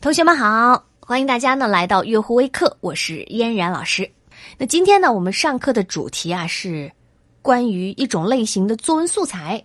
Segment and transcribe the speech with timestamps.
[0.00, 4.10] 同学们好，欢迎大家呢来到月湖微课，我是嫣然老师。
[4.58, 6.92] 那今天呢，我们上课的主题啊是
[7.40, 9.64] 关于一种类型的作文素材。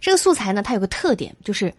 [0.00, 1.74] 这个素材呢，它有个特点，就是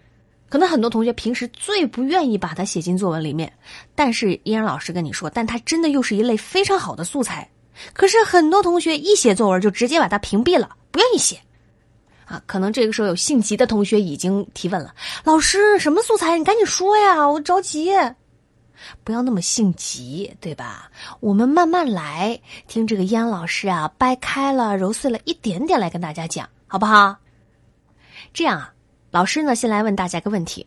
[0.49, 3.52] 可能很多同学平时最不愿意把它写进作文里面，
[3.95, 7.49] 但是嫣然老师跟你说，但它真的又是一类非常好的素材。
[7.93, 11.39] 可是很多同学一写作文就直接把它屏蔽了，不愿意写。
[12.32, 14.95] 啊，可能这个时候有性急的同学已经提问了
[15.26, 16.38] ：“老师，什么素材？
[16.38, 17.91] 你赶紧说呀，我着急。”
[19.03, 20.89] 不要那么性急，对吧？
[21.20, 27.17] 我们慢慢来，听这个燕老师啊，掰开了揉碎了一点点来跟大家讲，好不好？
[28.34, 28.73] 这样啊，
[29.11, 30.66] 老师呢，先来问大家一个问题：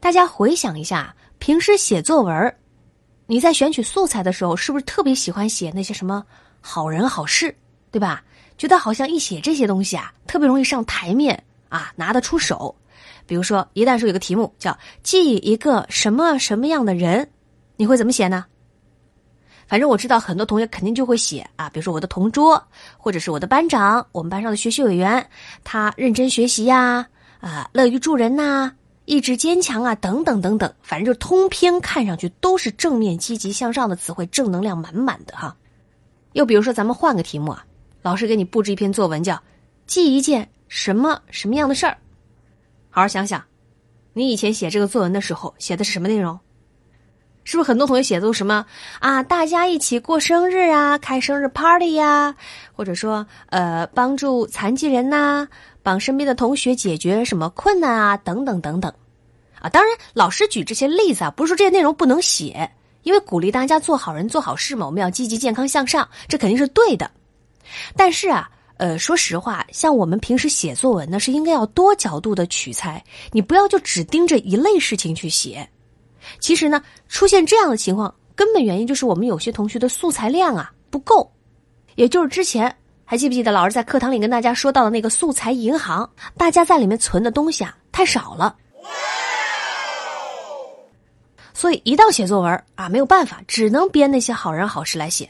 [0.00, 2.56] 大家回想一下，平时写作文，
[3.26, 6.24] 你在选取素材的时候，是不是特别喜欢写那些什么
[6.62, 7.54] 好人好事，
[7.90, 8.24] 对吧？
[8.58, 12.74] 觉得好像一写这些东西啊，特别容易上台面啊，拿得出手。
[13.24, 17.30] 比如说，一旦说有个题目叫“记一个什么什么样的人”，
[17.76, 18.44] 你会怎么写呢？
[19.68, 22.60] 反正我知道很多同学肯定就会写啊，比如说我的同桌，
[22.96, 25.24] 或者是我的班长，我们班上的学习委员，
[25.62, 27.06] 他认真学习呀，
[27.40, 28.72] 啊，乐于助人呐，
[29.04, 35.54] 意志坚强啊，等等等等，反正就通篇看上去都是正面、积极向上的词汇，正能量满满的哈。
[36.32, 37.62] 又比如说，咱们换个题目啊。
[38.02, 39.42] 老师给你布置一篇作文，叫
[39.86, 41.96] “记一件什么什么样的事儿”。
[42.90, 43.42] 好好想想，
[44.12, 46.38] 你以前写这个作文的时候写的是什么内容？
[47.44, 48.66] 是不是很多同学写的都什么
[49.00, 49.22] 啊？
[49.22, 52.36] 大家一起过生日啊，开生日 party 呀，
[52.74, 55.48] 或者说呃，帮助残疾人呐，
[55.82, 58.92] 帮身边的同学解决什么困难啊，等等等等。
[59.60, 62.70] 啊，当然，老师举这些例子啊，不是说这些内容不能写，
[63.02, 67.10] 因为鼓励大家做好人、做好事嘛，我们要积极、健康、向上，这肯定是对的。
[67.96, 73.02] 但是啊，呃，说实话，像我们平时写作文呢，是应该要多角度的取材，
[73.32, 75.68] 你不要就只盯着一类事情去写。
[76.38, 81.30] 其实呢，出现这样的情况，根本原因就是我们有些同学的素材量啊不够，
[81.94, 82.74] 也就是之前
[83.04, 88.54] 还记不记得老师在课堂里跟大家说到的那个素材银行，大家在里面存的东西啊太少了，
[91.54, 95.28] 所以一到写作文啊，没有办法，只能编那些好人好事来写。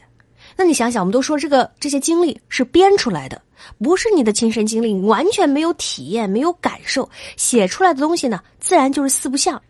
[0.59, 3.41] 那你想想，我们都说这个这些经历是编出来的，
[3.81, 9.61] 不是你的亲身经历，你完全没有体验，没有感受，写出来的东西呢，自然就是四不像。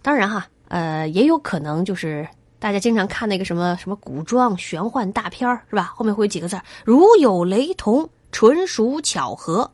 [0.00, 2.24] 当然哈，呃，也有可能就是
[2.60, 5.92] 大家经常看那个什么什么古装玄幻大片是吧？
[5.96, 9.68] 后面会有几个字如有雷同，纯属巧合。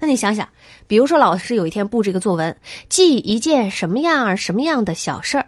[0.00, 0.48] 那你想想，
[0.88, 2.56] 比如说老师有一天布置一个作文，
[2.88, 5.46] 记一件什么样什么样的小事儿。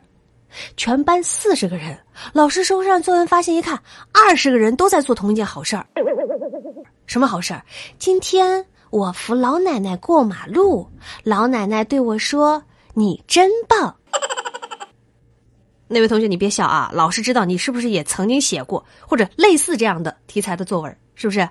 [0.76, 1.98] 全班四十个人，
[2.32, 3.80] 老师收上作文发现一看，
[4.12, 5.86] 二十个人都在做同一件好事儿。
[7.06, 7.62] 什么好事儿？
[7.98, 10.88] 今天我扶老奶奶过马路，
[11.22, 12.62] 老奶奶对我说
[12.94, 13.94] ：“你真棒。”
[15.90, 16.90] 那位同学，你别笑啊！
[16.92, 21.48] 老师知道你是不是也曾经写过或者类似这样的题材的作文，是不是？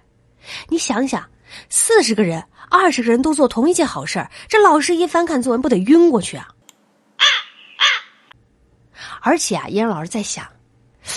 [0.69, 1.27] 你想想，
[1.69, 6.47] 四十个人，二十个人都做同一件好事儿，这老师一翻看作文，不得晕过去啊？
[9.27, 10.47] 而且啊，嫣然老师在想，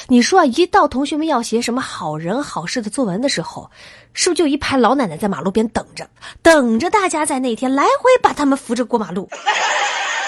[0.09, 3.71] 你说啊，一到同学们要写什么好人好事的作文的时候，
[4.15, 6.11] 是不是就一排老奶奶在马路边等着，
[6.43, 9.31] 等着大家在那天来回把他们扶着过马路？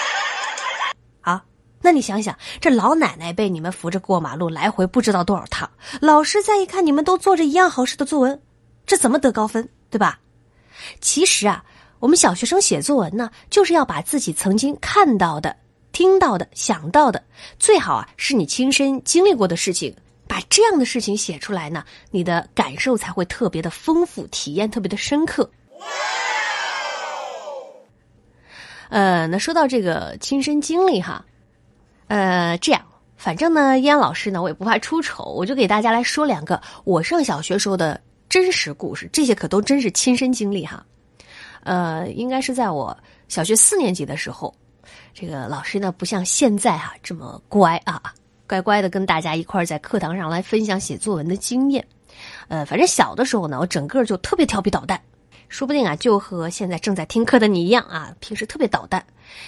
[1.19, 1.43] 啊，
[1.81, 8.41] 那你想想，这老奶奶被你们扶着过马路来回不知道多少趟，老师再一看你们都做着一样好事的作文，
[8.85, 10.19] 这怎么得高分，对吧？
[11.01, 11.65] 其实啊，
[11.99, 15.57] 我们小学生写作文呢，就是要把自己曾经看到的。
[15.93, 17.23] 听到的、想到的，
[17.57, 19.95] 最好啊是你亲身经历过的事情，
[20.27, 25.49] 把这样的事情写出来呢，你的感受才会特别的丰富，体验特别的深刻。
[28.89, 31.23] 呃，那说到这个亲身经历哈，
[32.07, 32.83] 呃，这样，
[33.15, 40.83] 反正呢，燕老师呢，我也不怕出丑，我就给大家来说两个我上小学时候的真实故事，这些可都真是亲身经历哈。
[41.63, 42.97] 呃，应该是在我
[43.27, 44.53] 小学四年级的时候。
[45.13, 48.01] 这个老师呢，不像现在哈这么乖啊，
[48.47, 51.85] 乖乖的跟大家一块儿在课堂上来分享写作文的经验。
[52.47, 54.99] 呃，反正小的时候呢，我整个就特别调皮捣蛋，
[55.49, 59.05] 说不定啊，就和现在正在听课的你一样啊，平时特别捣蛋。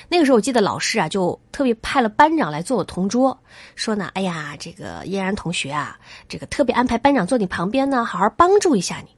[0.07, 3.35] 那个时候我记得老师啊，就特别派了班长来做我同桌，
[3.75, 5.97] 说呢，哎呀，这个嫣然同学啊，
[6.29, 9.09] 这个特别安排班长坐你旁边呢，好好帮助一下你。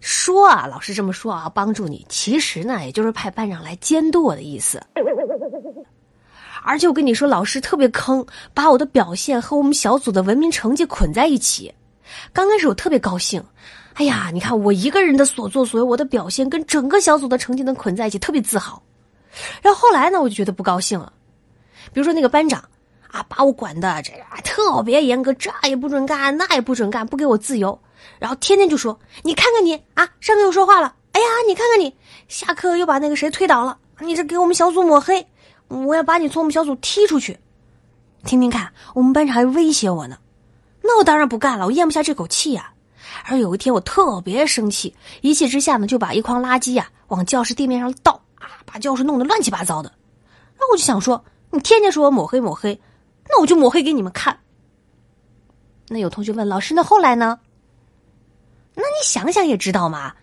[0.00, 4.80] 说啊，老师这么说啊，帮助你，其实呢，也就是派班长来监督我的意思。
[6.64, 8.24] 而且我跟你说，老师特别坑，
[8.54, 11.72] 把我的表现和我们小组的文明成绩捆在一起。
[12.32, 13.42] 刚开始我特别高兴，
[13.94, 18.82] 哎呀，你看我一个人的所作所为，我的表现跟整个小组的成绩能捆在一起，特别自豪。
[19.60, 21.12] 然后后来呢，我就觉得不高兴了。
[21.92, 22.62] 比如说那个班长
[23.10, 24.12] 啊，把我管的这
[24.42, 27.78] 特别严格，这也不准干，那也不准干，不给我自由。
[28.18, 30.94] 然后天天就说：“你看看你啊，上课又说话了。
[31.12, 31.94] 哎呀，你看看你，
[32.28, 33.76] 下课又把那个谁推倒了。
[34.00, 35.26] 你这给我们小组抹黑，
[35.68, 37.38] 我要把你从我们小组踢出去。
[38.24, 40.18] 听听看，我们班长还威胁我呢。
[40.82, 42.72] 那我当然不干了，我咽不下这口气呀。
[43.26, 49.92] 而有一天我特别生气，一气之下呢，就把一筐垃圾呀往教室地面上倒啊，把教室弄得乱七八糟的。
[50.54, 52.80] 然后我就想说，你天天说我抹黑抹黑，
[53.28, 54.38] 那我就抹黑给你们看。
[55.88, 57.38] 那有同学问老师，那后来呢？
[58.74, 60.14] 那你想想也知道嘛，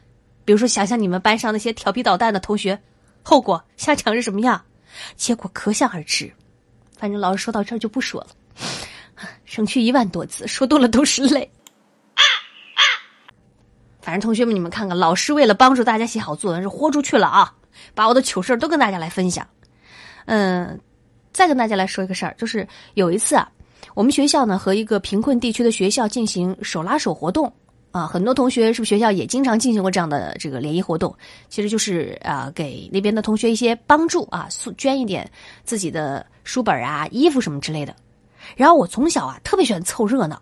[0.44, 2.82] 比如说想想你们班上那些调皮捣蛋的同学，
[3.24, 4.64] 后果下场是什么样？
[5.16, 6.32] 结果可想而知。
[6.98, 8.28] 反正老师说到这儿就不说了，
[9.46, 11.50] 省去一万多字，说多了都是泪。
[14.02, 17.54] 反正同学们，你们看看，老师为了帮助大家写好作文是豁出去了啊！
[17.94, 19.48] 把我的糗事都跟大家来分享。
[20.26, 20.80] 嗯，
[21.32, 23.50] 再跟大家来说一个事儿，就是有一次啊，
[23.94, 27.52] 我们学校呢和一个贫困地区的学校进行手拉手活动。
[27.92, 31.14] 啊，很多同学是不是学校也经常进行过这样的这个联谊活动？
[31.50, 34.48] 其实就是啊，给那边的同学一些帮助啊，
[34.78, 35.30] 捐一点
[35.66, 37.94] 自己的书本啊、衣服什么之类的。
[38.56, 40.42] 然后我从小啊特别喜欢凑热闹，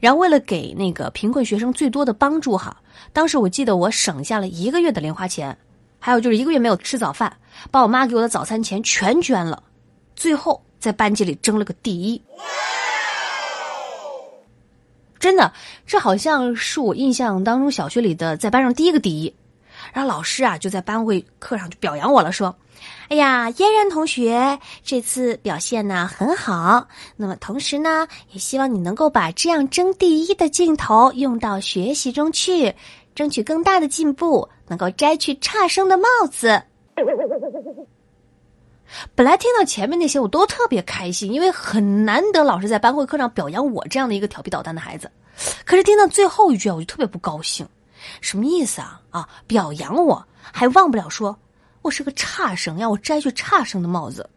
[0.00, 2.76] 然后为了给那个贫困学生最多的帮助哈，
[3.12, 5.56] 当时我记得我省下了一个月的零花钱，
[5.98, 7.34] 还有就是一个月没有吃早饭，
[7.70, 9.62] 把我妈给我的早餐钱全捐了，
[10.14, 12.22] 最后在班级里争了个第一。
[15.22, 15.52] 真的，
[15.86, 19.32] 这好像是我印象当中小学里的在班上第一个第一。
[19.92, 22.56] 然后老师啊就在班会课上就表扬我了，说
[23.08, 26.88] ：“哎呀，嫣然同学这次表现呢很好。
[27.14, 32.74] 那么同时呢，也希望你能够把这样争第一的劲头用到学习中去，
[33.14, 36.60] 争取更大的进步，能够摘去差生的帽子。”
[39.14, 45.10] 本来听到前面那些我都特别开心，因为很难得老师在班会课上表扬我这样的一个调皮捣蛋的孩子。
[45.64, 47.66] 可是听到最后一句，我就特别不高兴。
[48.20, 49.00] 什么意思啊？
[49.10, 51.36] 啊，表扬我还忘不了说
[51.82, 54.28] 我是个差生，要我摘去差生的帽子。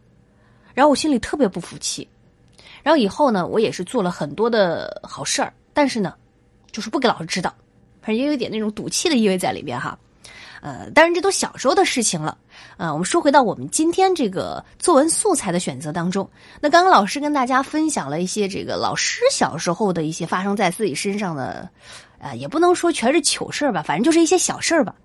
[0.74, 2.07] 然后我心里特别不服气。
[2.84, 6.13] 然后以后呢，我也是做了很多的好事儿，但是呢，
[6.72, 7.54] 就是不给老师知道，
[8.02, 9.98] 反正也有一点那种赌气的意味在里边哈。
[10.65, 12.35] 呃，当然这都小时候的事情了。
[12.77, 16.27] 呃，我们说回到我们今天这个作文素材的选择当中，
[16.59, 21.69] 那刚刚老师跟大家分享了一些这个老师小时候的一些发生在自己身上的，
[22.17, 24.95] 呃，也不能说全是糗事吧，反正就是一些小事儿吧。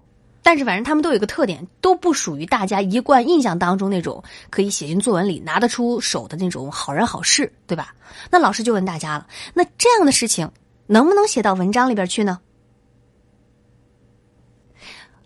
[0.42, 7.92] 但是反正他们都有一个特点，都不属于大家一贯印象当中那种可以写进作文里拿得出手的那种好人好事，对吧？
[8.30, 10.50] 那老师就问大家了，那这样的事情
[10.86, 12.40] 能不能写到文章里边去呢？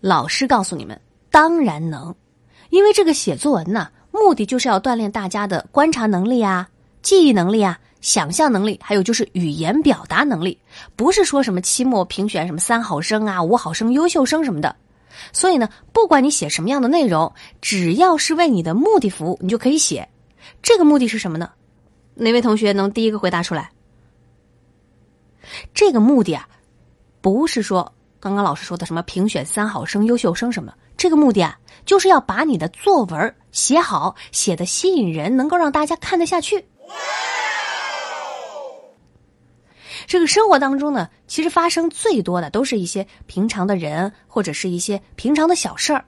[0.04, 2.14] 老师告诉你们，当然能，
[2.68, 6.68] 因为这个写作文呢，目的就是要锻炼大家的观察能力啊、
[7.00, 10.58] 记忆能力啊、想象能力，还有就是语言表达能力，
[10.94, 14.76] 不是说什么期末评选什么三好生啊、五好生、优秀生什么的。
[15.32, 20.06] 所以呢，不管你写什么样的内容，只要是为你的目的服务，你就可以写。
[20.60, 21.48] 这个目的是什么呢？
[22.14, 23.70] 哪位同学能第一个回答出来？
[25.72, 26.46] 这个目的啊，
[27.22, 27.90] 不是说。
[28.24, 36.64] 刚刚老师说的什么评选三好生、优秀生什么，这个目的啊，就是要把你的作文写好，写的吸引人，能够让大家看得下去。
[40.06, 46.02] 这个生活当中呢，其实发生最多的都是一些平常的人，或者是一些平常的小事儿。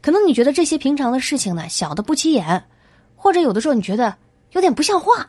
[0.00, 2.64] 可能你觉得这些平常的事情呢，小的不起眼，
[3.14, 4.16] 或者有的时候你觉得
[4.52, 5.28] 有点不像话。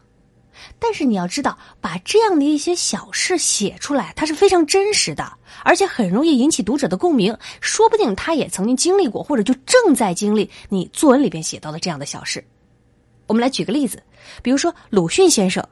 [0.77, 5.31] 但是你要知道，把这样的一些小事写出来，它是非常真实的，
[5.63, 7.37] 而且很容易引起读者的共鸣。
[7.61, 12.43] 说不定他也曾经经历过，或者就正在经历你作文里边写到的这样的小事。
[13.27, 14.01] 我们来举个例子，
[14.41, 15.63] 比如说鲁迅先生，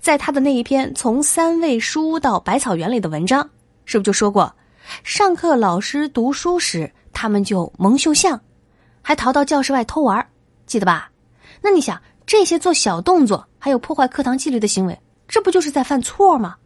[0.00, 3.48] 在他的那一篇《从三味书屋到百草园》里的文章，
[3.84, 4.54] 是不是就说过，
[5.02, 8.40] 上课老师读书时，他们就蒙羞相，
[9.02, 10.24] 还逃到教室外偷玩，
[10.66, 11.10] 记得吧？
[11.60, 12.00] 那你想？
[12.30, 14.96] 这些做小动作，还有破坏课堂纪律的行为，
[15.26, 16.56] 这不就是在犯错吗？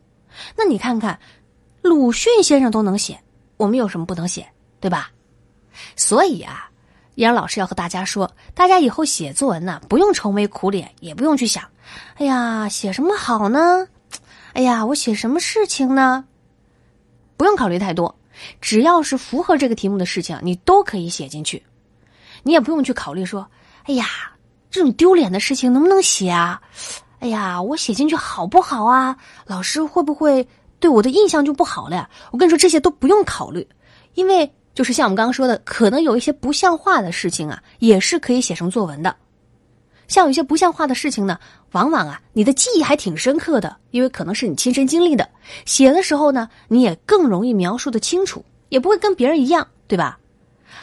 [0.54, 1.18] 那你看看，
[1.80, 3.18] 鲁迅先生都能写，
[3.56, 4.46] 我们有什么不能写，
[4.78, 5.10] 对吧？
[5.96, 6.68] 所以啊，
[7.14, 11.64] 杨老师要和大家说，大家以后写作文呢，不用愁眉苦脸，也不用去想，
[12.16, 13.88] 哎呀，写什么好呢？
[14.52, 16.26] 哎呀，我写什么事情呢？
[17.38, 18.14] 不用考虑太多，
[18.60, 21.64] 只要是符合这个题目的事情，你都可以写进去。
[22.42, 23.48] 你也不用去考虑说，
[23.84, 24.04] 哎呀。
[24.74, 26.60] 这种丢脸的事情能不能写啊？
[27.20, 29.16] 哎呀，我写进去好不好啊？
[29.46, 30.44] 老师会不会
[30.80, 32.10] 对我的印象就不好了呀。
[32.32, 33.64] 我跟你说，这些都不用考虑，
[34.14, 39.14] 因为就是像我们刚刚说的，可能有一些不像话的事情啊，也是可以写成作文的。
[40.08, 41.38] 像有一些不像话的事情呢，
[41.70, 45.28] 往往啊，你的记忆还挺深刻的，因为可能是你亲身经历的。
[45.66, 50.18] 写的时候呢，你也更容易描述的清楚，也不会跟别人一样，对吧？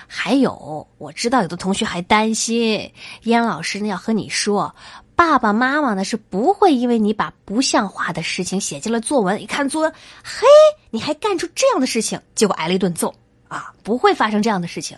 [0.07, 2.91] 还有，我知道有的同学还担心，
[3.23, 4.75] 燕老师呢要和你说，
[5.15, 9.93] 爸爸妈妈呢是不会因为你把不像话的事情写进了作文，一看作文，
[10.23, 10.47] 嘿，
[10.89, 13.13] 你还干出这样的事情，结果挨了一顿揍
[13.47, 14.97] 啊，不会发生这样的事情。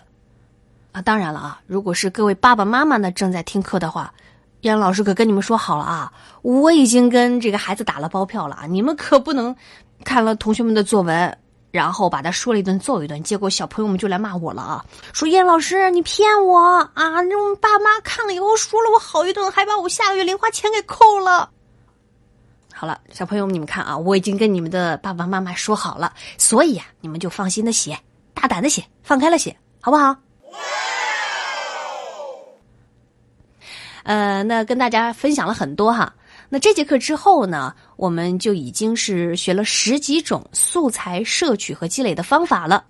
[0.92, 4.14] 啊，当然了啊，如果是各位爸爸妈妈呢正在听课的话，
[4.60, 9.54] 燕老师可跟你们说好了啊，我已经跟这个孩子打了包票了啊，你们可不能
[10.04, 11.38] 看了同学们的作文，
[11.74, 16.56] 然后把他说了一顿揍一顿，结果小朋友们就来骂我了啊，说燕老师你骗我
[16.94, 21.50] 啊，那我爸妈看了以后说了我好一顿，还把我下个月零花钱给扣了。
[22.72, 27.98] 好了，小朋友们你们看啊，我已经跟你们的爸爸妈妈说好了，所以呀，你们就放心的写，
[28.34, 30.14] 大胆的写，放开了写，好不好？
[34.04, 36.14] 呃，那跟大家分享了很多哈。
[36.48, 42.84] 那这节课之后呢，我们就已经是学了十几种素材摄取和积累的方法了。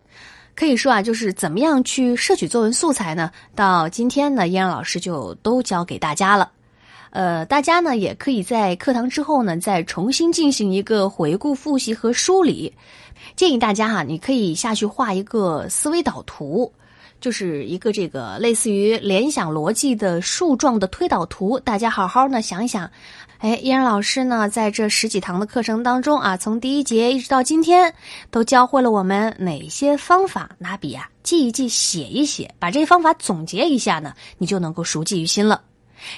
[0.55, 3.31] 可以说啊，就是怎么样去摄取作文素材呢？
[3.55, 6.51] 到今天呢，燕然老师就都教给大家了。
[7.11, 12.73] 呃，大家呢也可以在课堂之后呢，再重新进行一个回顾、复习和梳理。
[13.35, 16.73] 建议大家哈，你可以下去画一个思维导图。
[17.25, 22.91] 就是一个这个类似于联想逻辑的树状的推导图，大家好好呢想一想。
[23.39, 27.91] 哎，依然老师呢在这十几堂的课程当中啊，从第一节一直到今天，
[28.31, 30.51] 都教会了我们哪些方法？
[30.59, 35.63] 拿笔啊记一记，写一写，把这些方法总结一下呢，你就能够熟记于心了。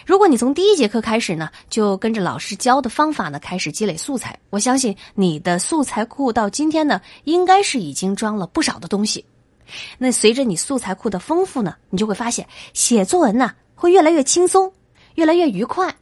[0.04, 9.24] 如果你从第一节课开始呢，就跟着老师教的方法呢开始积累素材，我相信你的素材库到今天呢，应该是已经装了不少的东西。
[9.98, 14.72] 那随着你素材库的丰富呢，你就会发现写作文呢会越来越轻松，
[15.14, 15.94] 越来越愉快，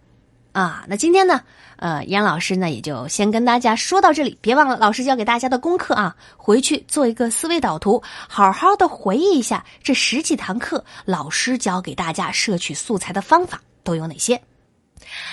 [0.52, 1.40] 啊，那今天呢，
[1.76, 14.40] 呃，杨老师呢也就先跟大家说到这里，别忘了老师教给大家的功课啊，回去做一个思维导图，好好的回忆一下这十几堂课老师教给大家摄取素材的方法都有哪些。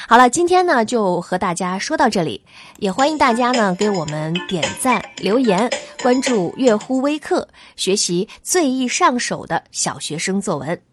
[0.07, 2.43] 好了，今天呢就和大家说到这里，
[2.77, 5.69] 也欢迎大家呢给我们点赞、留言、
[6.01, 10.90] 关注“月乎微课”，学习最易上手的小学生作文。